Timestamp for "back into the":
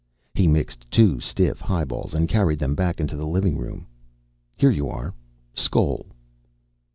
2.73-3.27